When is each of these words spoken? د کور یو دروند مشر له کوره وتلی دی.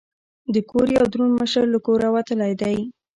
د 0.53 0.55
کور 0.69 0.87
یو 0.97 1.05
دروند 1.13 1.33
مشر 1.41 1.65
له 1.73 1.79
کوره 1.85 2.07
وتلی 2.15 2.53
دی. 2.61 2.77